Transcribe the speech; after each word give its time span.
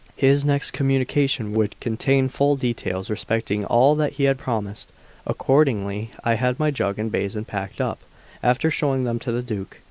His 0.15 0.43
next 0.43 0.71
communication 0.71 1.53
would 1.53 1.79
contain 1.79 2.27
full 2.27 2.55
details 2.55 3.11
respecting 3.11 3.65
all 3.65 3.93
that 3.93 4.13
he 4.13 4.23
had 4.23 4.39
promised. 4.39 4.91
Accordingly, 5.27 6.09
I 6.23 6.33
had 6.33 6.59
my 6.59 6.71
jug 6.71 6.97
and 6.97 7.11
basin 7.11 7.45
packed 7.45 7.79
up, 7.79 7.99
after 8.41 8.71
showing 8.71 9.03
them 9.03 9.19
to 9.19 9.31
the 9.31 9.43
Duke. 9.43 9.77